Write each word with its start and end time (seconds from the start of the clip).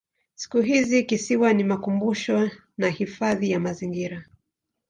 Siku 0.35 0.61
hizi 0.61 1.03
kisiwa 1.03 1.53
ni 1.53 1.63
makumbusho 1.63 2.49
na 2.77 2.89
hifadhi 2.89 3.51
ya 3.51 3.59
mazingira. 3.59 4.25